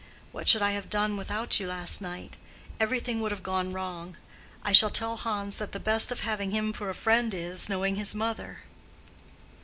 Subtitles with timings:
[0.31, 2.35] What should I have done without you last night?
[2.79, 4.17] Everything would have gone wrong.
[4.63, 7.97] I shall tell Hans that the best of having him for a friend is, knowing
[7.97, 8.61] his mother."